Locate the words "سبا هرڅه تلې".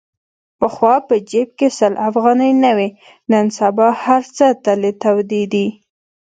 3.57-4.91